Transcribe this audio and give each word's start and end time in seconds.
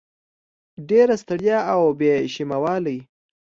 ډېره 0.89 1.15
ستړیا 1.23 1.57
او 1.73 1.81
بې 1.99 2.13
شیمه 2.33 2.57
والی 2.63 2.97